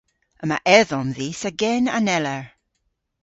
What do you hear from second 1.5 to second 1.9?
gen